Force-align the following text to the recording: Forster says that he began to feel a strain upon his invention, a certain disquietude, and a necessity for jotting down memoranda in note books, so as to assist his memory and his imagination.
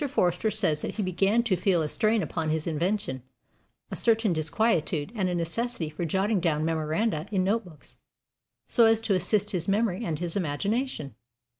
Forster 0.09 0.49
says 0.49 0.81
that 0.81 0.95
he 0.95 1.03
began 1.03 1.43
to 1.43 1.55
feel 1.55 1.83
a 1.83 1.87
strain 1.87 2.23
upon 2.23 2.49
his 2.49 2.65
invention, 2.65 3.21
a 3.91 3.95
certain 3.95 4.33
disquietude, 4.33 5.11
and 5.13 5.29
a 5.29 5.35
necessity 5.35 5.91
for 5.91 6.05
jotting 6.05 6.39
down 6.39 6.65
memoranda 6.65 7.27
in 7.31 7.43
note 7.43 7.65
books, 7.65 7.97
so 8.67 8.85
as 8.85 8.99
to 9.01 9.13
assist 9.13 9.51
his 9.51 9.67
memory 9.67 10.03
and 10.03 10.17
his 10.17 10.35
imagination. 10.35 11.13